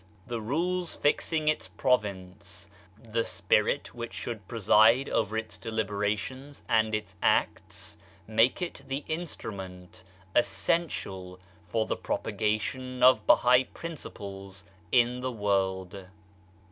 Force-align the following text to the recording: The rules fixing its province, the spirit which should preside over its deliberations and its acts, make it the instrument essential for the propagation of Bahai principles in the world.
The 0.25 0.41
rules 0.41 0.95
fixing 0.95 1.47
its 1.47 1.67
province, 1.67 2.67
the 2.97 3.23
spirit 3.23 3.93
which 3.93 4.13
should 4.15 4.47
preside 4.47 5.07
over 5.07 5.37
its 5.37 5.59
deliberations 5.59 6.63
and 6.67 6.95
its 6.95 7.15
acts, 7.21 7.99
make 8.25 8.63
it 8.63 8.81
the 8.87 9.03
instrument 9.07 10.03
essential 10.33 11.39
for 11.67 11.85
the 11.85 11.97
propagation 11.97 13.03
of 13.03 13.27
Bahai 13.27 13.65
principles 13.75 14.65
in 14.91 15.19
the 15.21 15.31
world. 15.31 16.07